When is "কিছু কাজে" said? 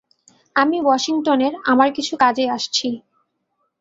1.93-2.45